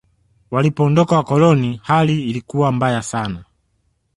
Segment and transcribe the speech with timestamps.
[0.51, 3.43] walipoondoka wakoloni hali ilikuwa mbaya sana